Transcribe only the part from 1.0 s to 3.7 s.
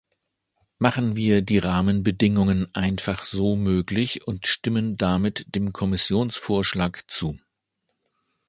wir die Rahmenbedingungen einfach so